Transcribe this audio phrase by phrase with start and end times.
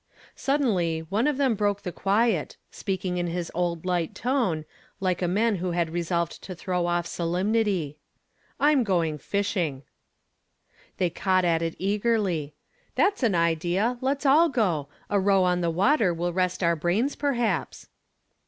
[0.01, 0.03] °
[0.35, 4.65] Suddenly one of them broke the quiet, speak mg in his old light tone,
[4.99, 7.99] like a man who had r^ solved to throw off solemnity."
[8.59, 9.83] I'm going fishing!"
[10.97, 12.51] They caught at it eagerly, u
[12.95, 14.89] That's an ide^; et s all go.
[15.07, 17.87] A row on the water will rest our brains perhaps."